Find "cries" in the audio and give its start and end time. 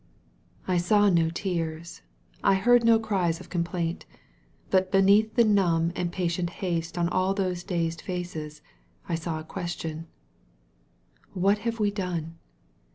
2.97-3.39